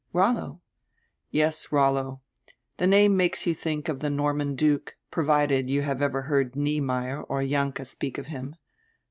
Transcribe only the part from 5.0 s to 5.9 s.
provided you